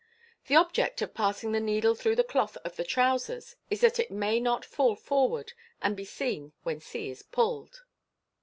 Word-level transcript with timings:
The 0.47 0.55
object 0.55 0.99
of 1.03 1.13
passing 1.13 1.51
the 1.51 1.59
needle 1.59 1.93
through 1.93 2.15
the 2.15 2.23
cloth 2.23 2.57
of 2.65 2.75
the 2.75 2.83
trousers 2.83 3.55
is 3.69 3.81
that 3.81 3.99
it 3.99 4.09
may 4.09 4.39
not 4.39 4.65
fall 4.65 4.95
forward 4.95 5.53
and 5.79 5.95
be 5.95 6.05
seen 6.05 6.53
when 6.63 6.79
c 6.81 7.11
is 7.11 7.21
pulled. 7.21 7.83